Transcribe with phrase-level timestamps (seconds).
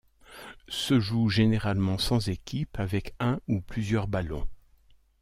[0.67, 4.47] Se joue généralement sans équipe avec un ou plusieurs ballons.